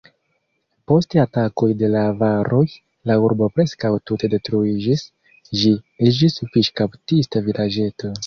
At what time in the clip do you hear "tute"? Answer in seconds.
4.11-4.31